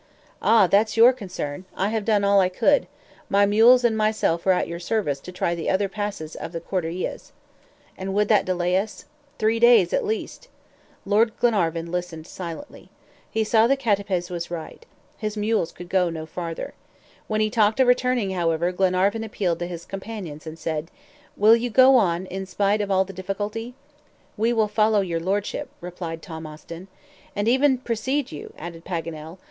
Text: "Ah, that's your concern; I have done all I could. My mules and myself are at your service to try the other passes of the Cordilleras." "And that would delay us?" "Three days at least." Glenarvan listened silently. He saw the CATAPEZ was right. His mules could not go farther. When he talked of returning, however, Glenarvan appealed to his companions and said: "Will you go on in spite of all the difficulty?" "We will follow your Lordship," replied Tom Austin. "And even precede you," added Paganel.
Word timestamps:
"Ah, 0.41 0.65
that's 0.65 0.97
your 0.97 1.13
concern; 1.13 1.65
I 1.75 1.89
have 1.89 2.05
done 2.05 2.23
all 2.23 2.39
I 2.39 2.49
could. 2.49 2.87
My 3.29 3.45
mules 3.45 3.83
and 3.83 3.95
myself 3.95 4.47
are 4.47 4.51
at 4.51 4.67
your 4.67 4.79
service 4.79 5.19
to 5.19 5.31
try 5.31 5.53
the 5.53 5.69
other 5.69 5.87
passes 5.87 6.33
of 6.35 6.53
the 6.53 6.59
Cordilleras." 6.59 7.33
"And 7.95 8.09
that 8.09 8.13
would 8.39 8.45
delay 8.45 8.77
us?" 8.77 9.05
"Three 9.37 9.59
days 9.59 9.93
at 9.93 10.03
least." 10.03 10.47
Glenarvan 11.07 11.91
listened 11.91 12.25
silently. 12.25 12.89
He 13.29 13.43
saw 13.43 13.67
the 13.67 13.77
CATAPEZ 13.77 14.31
was 14.31 14.49
right. 14.49 14.87
His 15.19 15.37
mules 15.37 15.71
could 15.71 15.93
not 15.93 16.13
go 16.15 16.25
farther. 16.25 16.73
When 17.27 17.39
he 17.39 17.51
talked 17.51 17.79
of 17.79 17.87
returning, 17.87 18.31
however, 18.31 18.71
Glenarvan 18.71 19.23
appealed 19.23 19.59
to 19.59 19.67
his 19.67 19.85
companions 19.85 20.47
and 20.47 20.57
said: 20.57 20.89
"Will 21.37 21.55
you 21.55 21.69
go 21.69 21.95
on 21.95 22.25
in 22.25 22.47
spite 22.47 22.81
of 22.81 22.89
all 22.89 23.05
the 23.05 23.13
difficulty?" 23.13 23.75
"We 24.35 24.51
will 24.51 24.67
follow 24.67 25.01
your 25.01 25.19
Lordship," 25.19 25.69
replied 25.79 26.23
Tom 26.23 26.47
Austin. 26.47 26.87
"And 27.35 27.47
even 27.47 27.77
precede 27.77 28.31
you," 28.31 28.51
added 28.57 28.83
Paganel. 28.83 29.37